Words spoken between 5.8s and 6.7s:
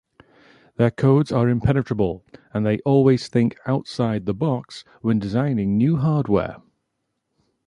hardware.